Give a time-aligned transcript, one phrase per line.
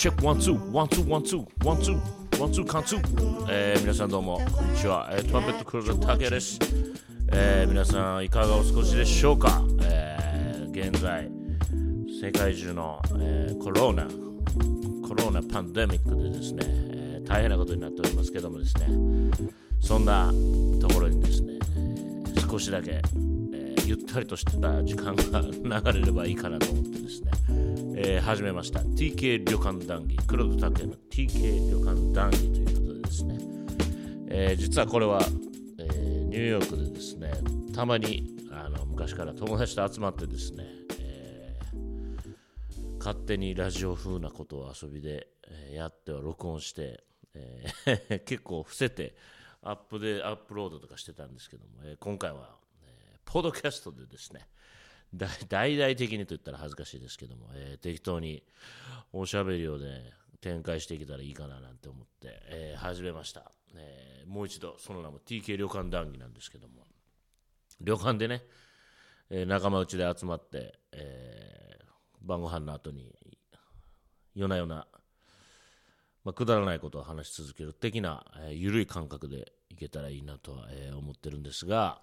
[0.00, 6.58] Check one two one two one two one two one two one two、えー、皆さんどうもこんにちは、えー、トランペットクルーの竹です、
[7.30, 11.30] えー、皆さんいかがお過ごしでしょうか、えー、現在
[12.18, 14.06] 世界中の、えー、コロナ
[15.06, 18.86] コロナパンデミックでですね、えー、大変なことになっておりますけどもですね
[19.82, 20.32] そんな
[20.80, 21.58] ところにですね、
[22.50, 23.02] 少しだけ、
[23.90, 25.40] ゆったりとしてた時間が
[25.82, 27.32] 流れればいいかなと思ってですね、
[27.96, 28.78] えー、始めました。
[28.78, 30.16] TK 旅館談義。
[30.28, 33.38] 黒田拓也の TK 旅館談義ということでですね、
[34.28, 35.20] えー、実はこれは、
[35.80, 37.32] えー、ニューヨークでですね
[37.74, 40.66] たまにあの昔から友達と集まってですね、
[41.00, 45.26] えー、勝手にラジオ風なことを遊びで、
[45.72, 47.02] やっては録音して、
[47.34, 49.16] えー、 結構伏せて
[49.62, 52.60] アップでアップロードとかしてたんですけども、えー、今回は、
[53.24, 54.48] ポッドキャストでですね、
[55.48, 58.44] 大々的にと言ったら恥ずかしいですけども、えー、適当に
[59.12, 66.86] おしゃべりをね、展開していけたらいいかななんて思って、えー、始めました、えー、もう一度、その名も TK 旅館談義なんですけども、
[67.80, 68.42] 旅館でね、
[69.30, 71.86] えー、仲間内で集まって、えー、
[72.22, 73.14] 晩ご飯の後に、
[74.34, 74.86] 夜な夜な、
[76.24, 82.00] まあ、くだらないことを話し続ける的な、えー、緩い感覚でいけたらいいなとは、えー、思ってるんですが、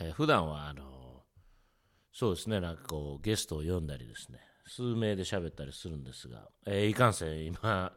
[0.00, 0.94] えー、普段はあの
[2.14, 7.92] そうですね、なんかこう、ゲストを呼んだりですね、数名で喋ったりするんですが、えー、いかんせん、今、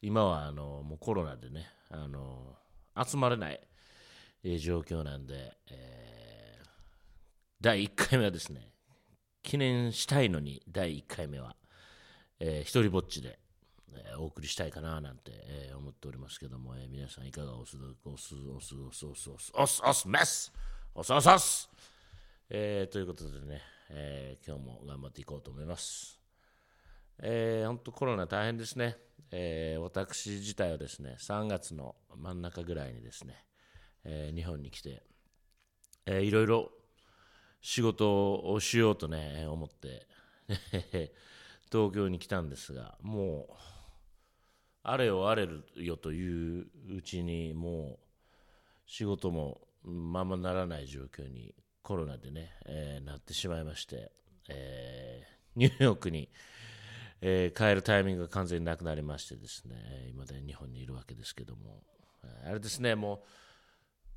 [0.00, 2.54] 今はあのもうコロナでね、あの
[2.96, 3.60] 集まれない、
[4.44, 6.68] えー、状況なんで、えー、
[7.60, 8.70] 第1回目はですね、
[9.42, 11.56] 記念したいのに、第1回目は、
[12.38, 13.40] えー、一人ぼっちで、
[14.18, 15.32] お送りしたいかななんて、
[15.76, 21.70] 思っておりますけども、えー、皆さんいかがおすおすおすおすおすおすおすおすメスおすおすおおさす
[22.50, 26.18] えー、ということでね、えー、今日も頑張っていこうと思います。
[27.22, 28.96] えー、本当コロナ大変ですね。
[29.30, 33.44] えー、私自体はですね、3月の真ん中ぐらいにですね、
[34.02, 35.04] えー、日本に来て、
[36.04, 36.72] えー、いろいろ
[37.60, 40.08] 仕事をしようとね、思って、
[41.70, 43.54] 東京に来たんですが、もう、
[44.82, 48.06] あれよあれよといううちに、もう、
[48.84, 54.12] 仕事もままならない状況にコロナでね、えー、なってしまいまして、
[54.48, 56.28] えー、ニューヨークに、
[57.20, 59.74] えー、帰るタイミングが完全になくなりましてですね、
[60.10, 61.82] 今で日本にいるわけですけども、
[62.44, 63.22] あれですね、も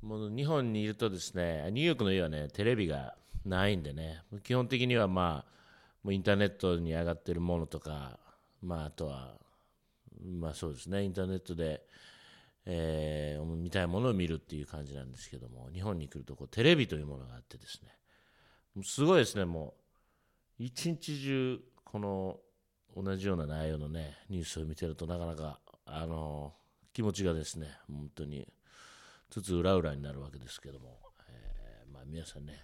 [0.02, 5.52] う、もう日本にいるとですね、ニューヨークの家はね、テレビがないんでね、基本的にはまあ、
[6.02, 8.18] もうインターネットに上がってるものとか、
[8.60, 9.34] まあ、あとは、
[10.24, 11.82] まあそうですね、インターネットで、
[12.64, 17.90] えー、見たいものを見るっていう感じなんですけども日本に来るとこうテレビというものがあってですね
[18.84, 19.74] すごいですねも
[20.60, 22.38] う一日中この
[22.96, 26.52] 同じような内容のねニュースを見てるとなかなかあの
[26.92, 28.46] 気持ちがですね本当に
[29.30, 30.98] つつ裏裏になるわけですけども、
[31.28, 32.60] えー、まあ、皆さんね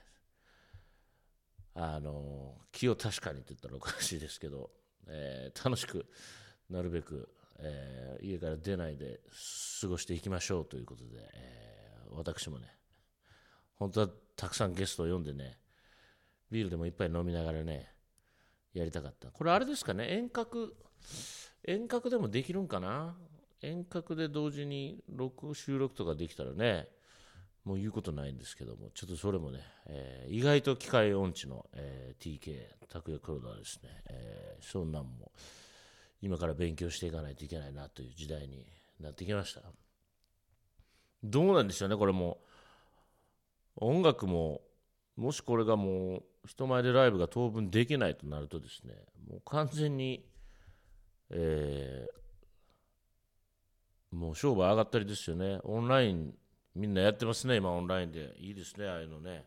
[1.75, 4.71] あの気を確かにって言ったらおかしいですけど、
[5.09, 6.07] えー、楽しく
[6.69, 9.21] なるべくえー、家から出ないで
[9.81, 12.69] 過ごしていきましょうということで、えー、私もね、
[13.77, 15.59] 本当はたくさんゲストを呼んでね、
[16.51, 17.93] ビールでも一杯飲みながらね、
[18.75, 19.31] やりたかった。
[19.31, 20.77] これあれですかね、遠隔、
[21.65, 23.17] 遠隔でもできるんかな？
[23.61, 26.89] 遠隔で同時に録収録とかできたらね、
[27.65, 35.33] もう言うことないんですけども、ちょっとそれもね、えー、意外と機械音痴の、えー、TK、拓也黒田ですね、えー、そんなんも、
[36.21, 38.67] 今から勉強していかないといけないなという時代に
[39.01, 39.63] なってきました。
[41.23, 42.39] どうなんでしょうねこれも
[43.77, 44.61] 音楽も
[45.17, 48.95] もしこれがもう人前でライブが当分できないとなるとですね
[49.29, 50.25] もう完全に、
[51.31, 55.59] えー、もう商売上がったりですよね。
[55.65, 56.35] オンライン
[56.75, 58.35] みんなやってますね今オンラインで。
[58.39, 59.45] いいですねああいうのね。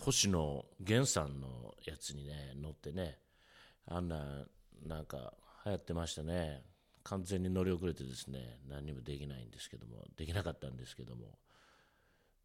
[0.00, 3.18] 星野源さんのやつにね乗ってね。
[3.86, 4.44] あんな
[4.84, 5.34] なんか
[5.64, 6.62] 流行ってましたね。
[7.04, 11.38] 完全に乗り遅れてですね何にもできないんですけどもできなかったんですけども。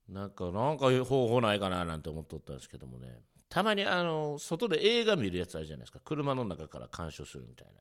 [0.09, 3.19] なんかなんか方法ないかななんて思っとったんですけどもね。
[3.49, 5.99] たまにあの外で映画見るやつあるじゃないですか。
[6.03, 7.73] 車の中から鑑賞するみたいな。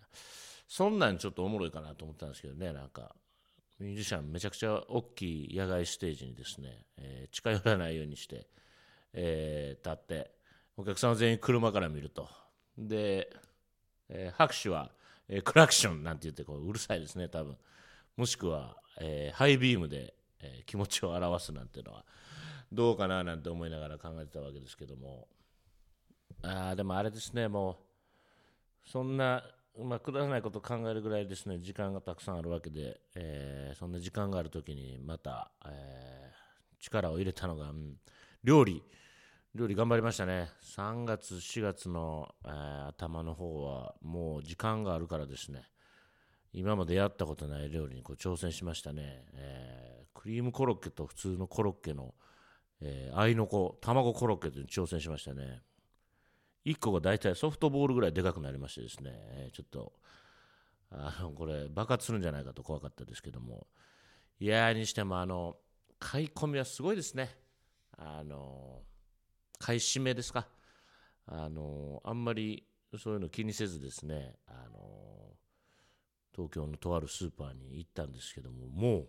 [0.68, 3.14] そんなんちょっとおもろいかなと思ったんですけどねなんか。
[3.78, 8.46] ミュージシャンめちゃくちゃ大きい野外ステージにですね、えー、近寄らないようにして、
[9.12, 10.30] えー、立って
[10.78, 12.28] お客さんは全員車から見ると。
[12.78, 13.30] で、
[14.08, 14.90] えー、拍手は
[15.28, 17.56] えー、クラクションなんて言ってこううるさいですね多分
[18.16, 22.04] もしくは、えー、ハイビームで、え、気持ちを表すなんていうのは
[22.72, 25.28] どうかななんて思いながら考えてたわけですけども
[26.42, 29.42] あでもあれですねもうそんな
[29.78, 37.96] まあ、くだらないことを考えるぐらいですね、時間がたくさんあるわけで、えー、そんな時間があるときに、また、えー、力を入れたのが、うん、
[38.42, 38.82] 料理。
[39.56, 40.50] 料理頑張りましたね。
[40.60, 45.62] 3月、4月の、えー、頭の方は、もう時間があるからですね、
[46.52, 49.24] 今までやったことない料理にこう挑戦しましたね。
[49.32, 52.14] えー、クリームコロッケと普通のコロッケの、
[52.82, 55.62] えー、合いの子、卵コロッケというに挑戦しましたね。
[56.66, 59.94] 1個が大体ソフトボールぐらいでかくなりましてですね、え、ちょっと、
[60.90, 63.68] あの、これ爆発するんじゃないかと怖かったですけども、
[64.38, 65.56] いやにしてもあの、
[65.98, 67.38] 買い込みはすごいですね。
[67.96, 68.82] あの、
[69.66, 70.46] 買い占めですか？
[71.26, 72.64] あの、あんまり
[72.96, 75.32] そういうの気にせずですね、あの、
[76.32, 79.06] 東京のとあるスーパーに行ったんですけども、も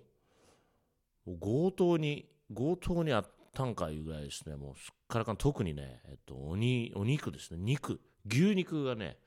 [1.28, 9.20] う、強盗に、強盗にあったんかいうぐらいですね、もうすっからかん、特にね、えっと、おお肉ですね、肉、牛肉がね、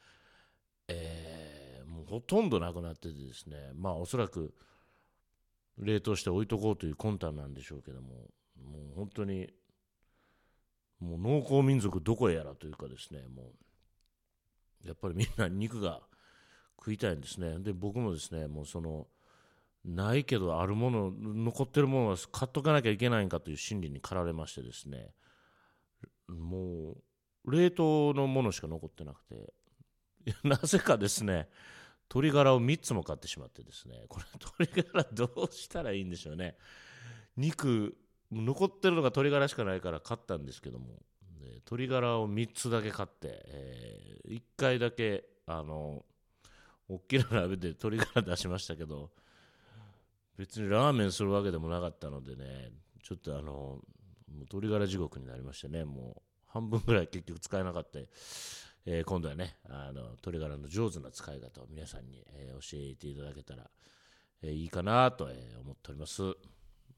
[0.88, 4.52] えー、もうほとんどなくなっててですね、まあおそらく
[5.78, 9.48] 冷凍して置いとこうという魂胆なんでしょうけども、もう本当に、
[11.00, 13.52] もう農耕民族どこへやらというかですね、も
[14.84, 16.00] う、やっぱりみんな肉が
[16.78, 17.58] 食いたいんですね。
[17.58, 19.06] で、僕もですね、もうその、
[19.84, 25.14] ないけどあるもの、残ってるものは買っとかなきゃいけないんかという心理に駆られましてですね、
[26.28, 26.96] も
[27.44, 29.52] う、冷凍のものしか残ってなくて、
[30.44, 31.48] なぜかですね、
[32.10, 34.26] 鶏ガラを3つも買ってしまってですね、これ
[34.66, 36.56] 鶏ガラどうしたらいいんでしょうね。
[37.36, 37.96] 肉、
[38.32, 41.00] 残ってるのが鶏ガラしかないから買ったんですけども、
[41.70, 46.04] 鶏ガラを3つだけ買って、えー、1回だけ、あの、
[46.88, 49.10] 大きな鍋で鶏ガラ出しましたけど、
[50.36, 52.70] 別にラーメンするわけでもなかったのでね、
[53.02, 53.80] ちょっとあの、
[54.28, 57.98] 鶏ガラ地獄になりましてね、もう半分ぐらい結局使えなかった、
[58.86, 63.70] えー、今度はね、あの、鶏ガラの上手な使い方を皆さんに、えー、教えていただけたら、
[64.42, 66.22] えー、いいかなと、え思っております。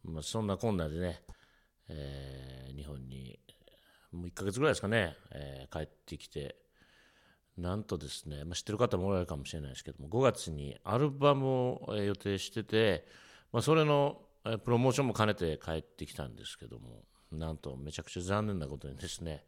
[0.04, 1.22] まあ、そんなこんなでね、
[1.88, 3.38] え日本に、
[4.12, 6.56] もう1ヶ月ぐらいですかね、え帰ってきて、
[7.56, 13.06] なんとですね、まあ、知ってる方もおられるかもしれないですけども、5月にアルバムを予定してて、
[13.52, 14.22] まあ、それの
[14.64, 19.44] プロモーションも兼ねて帰ってきたんですけども、なんとめちゃくちゃ残念なことにですね、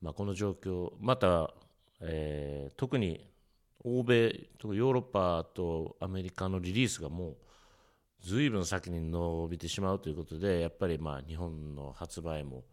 [0.00, 1.52] まあ、この状況、また、
[2.00, 3.28] えー、特に
[3.84, 7.36] 欧米、特にヨーロッパとアメリカのリリースがもう、
[8.22, 12.64] ずいぶん先に伸びてしまうということで、やっぱりまあ日本の発売も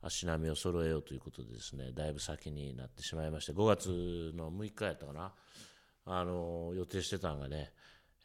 [0.00, 5.32] 足並みを揃えようということでですね、だいぶ先になってしまいまして、5月の6日やったかな、
[6.06, 7.72] あの予定してたのがね、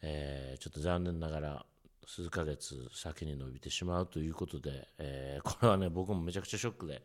[0.01, 1.65] えー、ちょっと残念ながら
[2.05, 7.01] 数ヶ月先に伸びてしまうということで、えー、これはね、僕もめちゃくちゃショックで、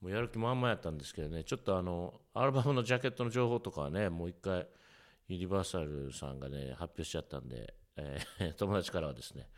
[0.00, 4.66] もうやる気満々やったんですけどね、ちょっとあの、アルバムのジャケットの情報とかはね、もう一回、
[5.28, 7.74] ユニバーサルさんがね、発表しちゃったんで、
[8.38, 9.48] えー、友達からはですね、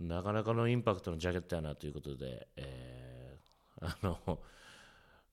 [0.00, 4.40] なかなかのインパクトのジャケットやなということで、えー、あの、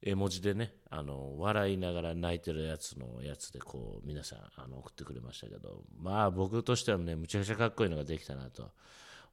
[0.02, 8.72] 絵文字でね、あの、笑いながら泣いてるやつのやつで、こう、皆さん、あの、送ってくれましたけど、まあ、僕としてはね、むちゃくちゃかっこいいのができたなと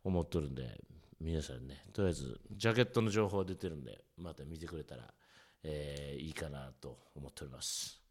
[0.02, 0.80] 思っとるんで、
[1.20, 5.14] 皆さんね、とりあえず、ジャケットの情報出てるんで、また見てくれたら、
[5.62, 8.02] えー、いいかなと思っております。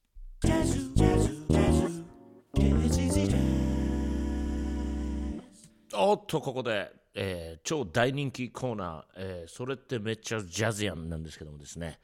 [5.98, 12.00] おっと、ここで、えー、超大人気コーナー、えー、それってめっちゃジャズやんなんですけどもですね、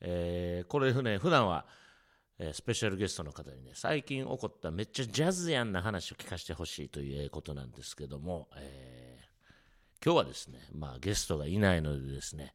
[0.00, 1.66] えー、これね、普段は、
[2.38, 9.18] え、スペシャルゲストの方にね、最近起こっためっちゃジャズやんな話を聞かせてほしいということなんですけども、え、
[10.04, 12.54] 今日はですね、まあゲストがいないのでですね、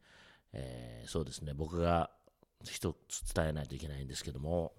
[0.54, 2.10] え、そうですね、僕が
[2.64, 4.74] 一つ伝えないといけないんですけども、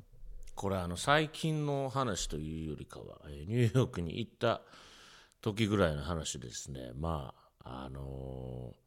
[0.56, 4.62] これあの最近の話というよりかは、えニューヨークに行った
[5.40, 8.86] 時ぐらいの話ですね、まあ、あのー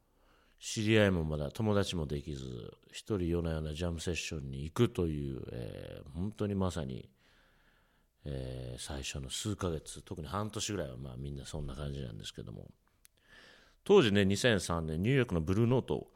[0.61, 7.09] 知り合いもまだ友達もできず、一人夜な夜なジャムセッションに行くという、えー、本当にまさに、
[8.25, 12.67] えー、最初の数ヶ月、特に半年ぐらいはまあみんなそんな感じなんですけども、
[13.85, 16.07] 当時ね、2003年、ニューヨークのブルーノート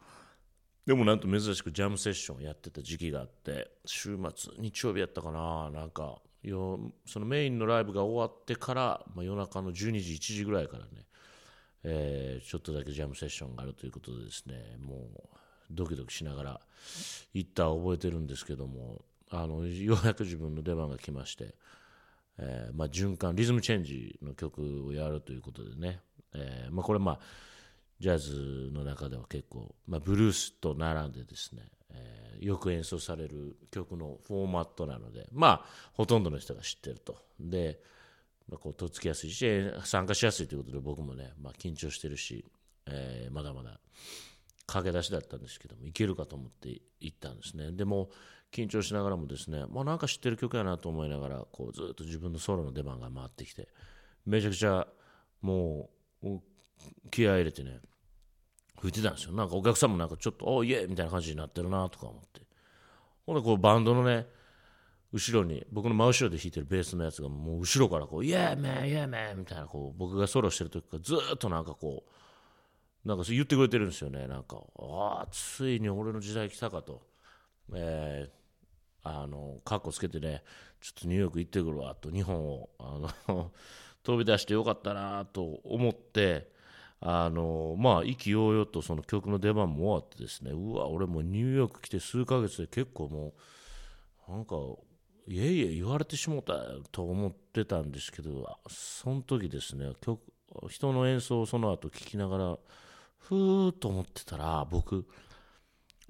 [0.86, 10.90] でもなんと珍しくジャムセッションやってた時期があって、週末、日曜日やったかな、なんか、そのメインのライブが終わってから、まあ、夜中の12時、1時ぐらいからね、
[11.84, 15.30] えー、ちょっとだけジャムセッションがあるということでですね、もう
[15.72, 16.62] ドキドキしながら
[17.34, 21.56] 行った覚えてるんですけども、あのようやく自分の出番が来まして、
[22.38, 26.02] えーまあ、循環、リズムチェンジの曲をやるということでね、
[26.34, 27.20] えーまあ、これまあ、
[28.00, 37.18] ジャズの中では結構、ま、ブルースと並んでですね、えーよく演奏される曲のフォーマットなのでまあほとんどの人が知ってると。
[37.40, 37.80] で、
[38.50, 39.48] まあ、こうとっつきやすいし
[39.86, 42.44] 参加しやすいということで僕もね、まあ、緊張してるし、
[42.88, 43.80] えーまだまだ
[44.68, 47.72] 駆け出しだったんですけどもいけるかと思って行ったんですね。
[47.72, 48.10] でも
[48.52, 53.68] 緊張しながらもですね、まあ、なんか知ってる曲やなと思いながらこうずっと自分のソロの出番が回ってきて
[54.26, 54.88] めちゃくちゃ
[55.42, 55.90] も
[56.22, 56.40] う
[57.10, 57.80] 気合い入れてね
[58.84, 62.42] 吹いてたんですよなんかお客さんもなんかちょっとおいえみたいな感じになってるなとか思って
[63.26, 64.28] ほんでこうバンドのね
[65.14, 72.04] 後ろに僕の真後ろで弾いてるベースのやつがもう後ろからこう「イエーメンイエーメン」みたいなこう僕がソロしてる時からずっとなんかこ
[73.06, 77.02] うなんかそう言ってくれてるんですよねなんか「ああついに俺の時代来たか」と。
[77.74, 78.44] えー
[79.06, 80.44] あのカッコつけてね
[80.80, 82.98] ちょっとニューヨーク行ってくるわと日本をあ
[83.28, 83.52] の
[84.02, 86.50] 飛び出してよかったなと思って
[87.06, 93.34] あのまあ意気揚々とその曲の出番も終わってですねうわ俺もニューヨーク来て数ヶ月で結構も
[94.30, 94.56] うなんか
[95.28, 96.54] いえいえ言われてしもた
[96.94, 100.22] と思ってたんですけどその時ですね曲
[100.70, 102.58] 人の演奏をその後聴きながら
[103.18, 105.06] ふーっと思ってたら僕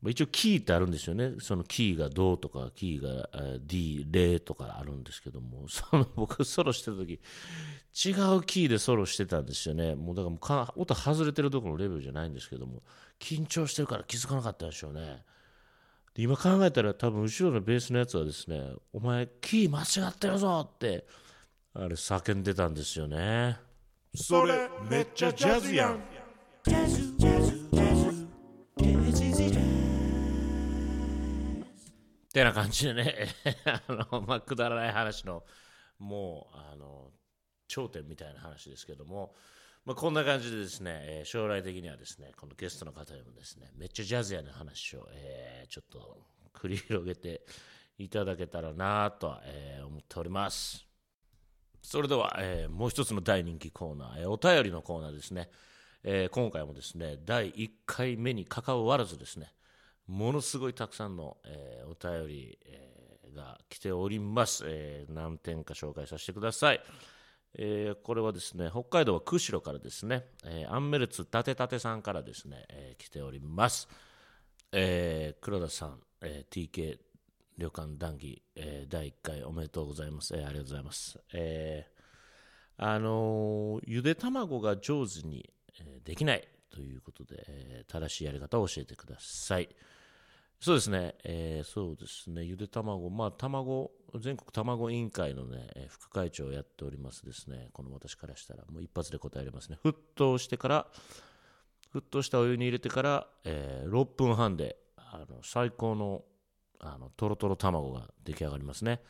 [0.09, 1.33] 一応キーってあるんですよね。
[1.39, 9.95] そのキーがドとか、キーがあ D、レとかあるんですけども、 その僕ソロしてる時、違うキーでソロしてたんですよね。
[9.95, 12.83] もうだからもうか音外れてるところのレベルじゃないんですけども、
[13.19, 15.23] 緊張してるから気づかなかったんでしょうね。
[16.13, 21.07] で今考えたら多分後ろのベースのやつはですね、お前キー間違ってるぞって、
[21.73, 23.57] あれ叫んでたんですよね。
[24.15, 25.99] それめっちゃジャズやん
[32.33, 33.27] てな感じでね、
[33.65, 35.45] あの、まあ、くだらない話の、
[35.99, 37.11] もう、あの、
[37.67, 39.35] 頂点みたいな話ですけども、
[39.85, 47.45] まあ、こんな感じでですね、えー将来的にはですね、このゲストの方にもですね、めっちゃジャズやな話を、えーちょっと繰り広げて
[47.97, 50.87] いただけたらなとは、えー思っております。
[51.81, 55.49] それでは、えーもう一つの大人気コーナー、えーお便りのコーナーですね。
[56.03, 59.53] えー今回もですね、第1回目に関わらずですね、
[60.07, 66.81] ものすごいたくさんの、えーお便り、えーが来ております、えー何点か紹介させてください。
[67.55, 73.87] えーこれはですね、北海道は釧路からですね、えーアンメルツたてたてさんからですね、えー来ております。
[74.71, 76.99] えー黒田さん、えー TK
[77.57, 80.35] 旅館談義、えー第1回おめでとうございます。
[80.35, 81.19] えーありがとうございます。
[81.33, 81.93] えー
[82.77, 89.69] あのーゆで卵が上手に、えできないということで、えー正しいやり方を教えてください。
[90.59, 99.77] そうですね、えーそうですね、ゆで卵、まあ、卵、全国卵委員会のね、え副会長をやっておりますですね、この私からしたら、もう一発で答えれますね。
[99.83, 100.87] 沸騰してから、
[101.93, 106.23] 沸騰したお湯に入れてから、えー6分半で、あの最高の、
[106.79, 109.01] あの、とろとろ卵が出来上がりますね。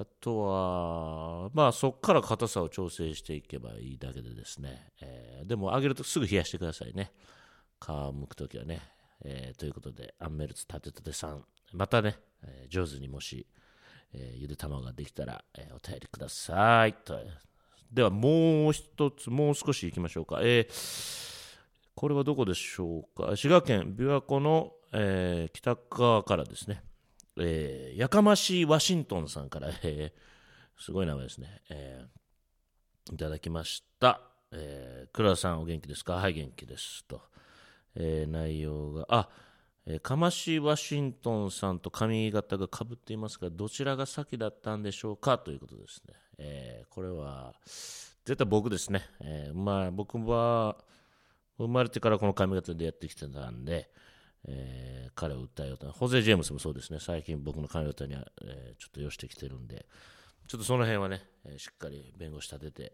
[0.00, 7.10] あとは、まあ、そこから硬さを調整していけばいいだけでですね、えーでも揚げるとすぐ冷やしてくださいね。
[7.84, 8.80] 皮を剥くときはね。
[9.24, 13.44] えーということで、アンメルツたてたてさん、またね、えー上手にもし、
[14.12, 16.92] えゆで卵ができたら、えお便りください。
[16.92, 17.18] と
[17.92, 20.38] では、もう一つ、もう少し行きましょうか。
[20.42, 20.68] え
[21.96, 23.34] これはどこでしょうか？
[23.36, 26.84] 滋賀県琵琶湖の、え北側からですね、
[27.40, 34.20] えーやかましいワシントンさんから、えーすごい名前ですね、えーいただきました。
[34.52, 36.14] えー、倉田さんお元気ですか？
[36.14, 37.04] はい、元気です。
[37.06, 37.22] と。
[37.94, 39.28] えー内容が、あ、
[39.86, 45.38] えかましワシントンさんと髪型がかぶっていますが、どちらが先だったんでしょうか？
[45.38, 46.14] ということですね。
[46.38, 49.02] えこれは、絶対僕ですね。
[49.20, 50.76] えまあ、僕は、
[51.56, 53.90] 生まれてからこの髪型でやってきてたんで、
[54.46, 55.90] えー彼を訴えようと。
[55.90, 57.00] ホゼ・ジェームスもそうですね。
[57.00, 59.86] 最近僕の髪型には、えーちょっと寄してきてるんで、
[60.46, 62.92] ちょっとその辺はね、えーしっかり弁護士立てて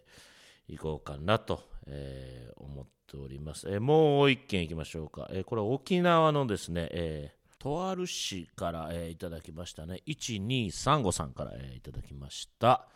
[0.69, 3.69] いこうかなと、えー思っております。
[3.69, 5.29] えーもう一件いきましょうか。
[5.33, 10.03] えーこれは沖縄のですね、えーとある市から、えーいただきましたね。
[10.07, 12.87] 1235さんから、えーいただきました。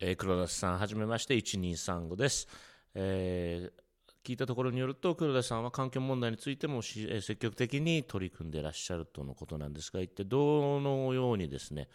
[0.00, 2.48] えー黒田さん、はじめまして、1235です。
[2.94, 3.82] えー
[4.24, 11.88] 聞いたところによると黒田さんは環境問題についても積極的に取り組んでいらっしゃるとのことなんですが一体どのようにですね、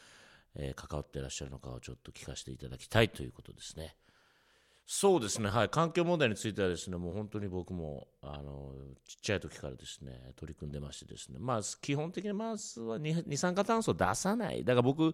[0.55, 3.95] えー関わっていらっしゃるのかをちょっと聞かせていただきたいということですね。
[4.87, 8.71] そうですね、はい、環境問題についてはですねもう本当に僕もあの
[9.07, 15.13] ちっちゃい時からですね取り組んでましてですね、まあ、基本的にまずは二酸化炭素を出さない、だから僕、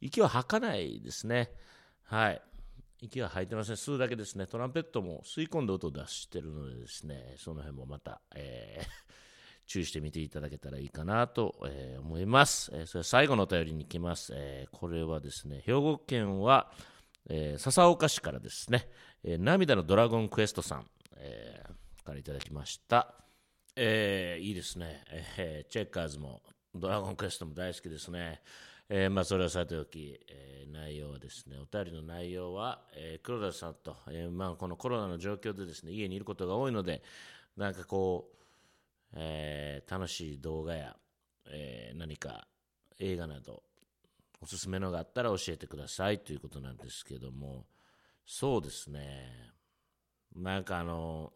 [0.00, 1.50] 息は吐かないですね。
[2.04, 2.42] はい。
[3.02, 8.86] 息は吐いてません、吸うだけですね、トランペットも吸い込んで音を出してるので、ですねその辺もまた、えー
[9.64, 12.70] 注意してみていただけたらいいかなと、えー、思います。
[12.74, 14.32] えー、それ最後のお便りに行きます。
[14.34, 16.72] えー、これはですね、兵庫県は、
[17.30, 18.90] えー、笹岡市からですね、
[19.22, 23.14] えー、涙のドラゴンクエストさん、えー、からいただきました。
[23.76, 25.04] えー、いいですね、
[25.38, 26.42] えー、チェッカーズも
[26.74, 28.42] ドラゴンクエストも大好きですね。
[28.94, 37.02] えー、まあ、それはさておき、えー、内容はですね、お便りの内容は、えー、黒田さんと、えまあ、このコロナの状況でですね、家にいることが多いので、
[37.56, 40.94] なんかこう、え、楽しい動画や、
[41.46, 42.46] え、何か
[42.98, 43.62] 映画など、
[44.42, 47.64] おすすめのがあったら教えてくださいということなんですけども、
[48.26, 49.52] そうですね、
[50.36, 51.32] なんかあの、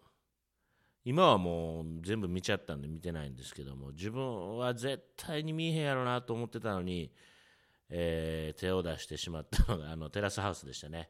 [1.07, 7.11] 今はもう全部見ちゃったんで見てないんですけども、自分は絶対に見えへんやろなと思ってたのに、
[7.91, 11.09] えー、手を出してしまったのがあのテラスハウスでしたね、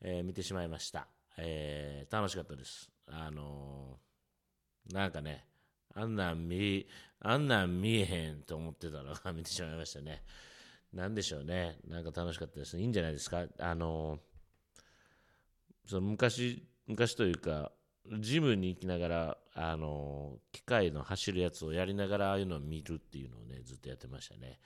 [0.00, 1.06] えー、見てしまいました、
[1.36, 2.90] えー、楽しかったです。
[3.06, 3.98] あの
[4.92, 5.44] なんかね
[5.94, 6.86] あんなん見
[7.20, 10.22] あんなん見えへんと思ってたのが見てしまいましたね。
[10.92, 11.78] なんでしょうね。
[11.86, 12.78] なんか楽しかったです。
[12.78, 13.44] いいんじゃないですか？
[13.58, 14.18] あの
[15.86, 17.72] その昔昔というか
[18.20, 24.58] ジムに行きながらあの機械の走るやつをやりながらああいうのを見るっていうのをねずっとやってましたね。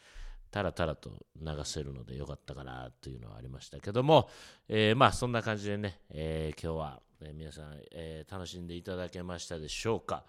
[0.53, 4.29] たらたらと流せるのでよかったかなというのはありましたけども、
[4.69, 10.25] えー、まあそんな感じでね、えー、今日は、え、皆さん、え楽しんでいただけましたでしょうか。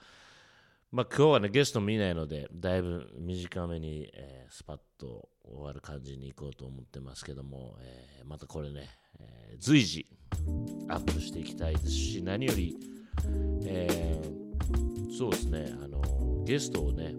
[0.91, 8.89] まあ、今日はねゲスト見ないのでだいぶ短めに、えスパッと終わる感じにいこうと思ってますけども、えまたこれね、
[9.19, 10.05] え随時
[10.87, 12.77] アップしていきたいですし何より、
[13.65, 14.21] え
[15.17, 16.01] そうですねあの
[16.45, 17.13] ゲストをね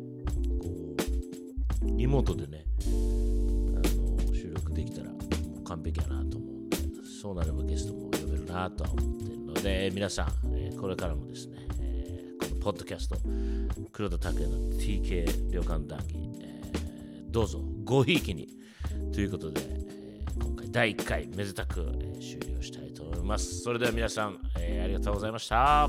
[1.97, 5.19] リモートでねあの収録できたらも
[5.61, 6.77] う完璧やなと思うんで
[7.21, 13.17] そうなればゲストも呼べるなとは思ってるので皆さん、え、これからもですね、え、このポッドキャスト
[13.93, 16.61] 黒田拓也の TK 旅館談義、え、
[17.29, 18.49] どうぞごひいきに
[19.13, 23.61] ということで、え、今回第1回めでたく、え、終了したいと思います。
[23.61, 25.89] それでは皆さん、え、ありがとうございました。